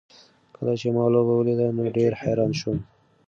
کله 0.55 0.73
چې 0.79 0.87
ما 0.95 1.03
لوبه 1.13 1.33
ولیده 1.35 1.67
نو 1.77 1.83
ډېر 1.97 2.11
حیران 2.21 2.51
شوم. 2.59 2.77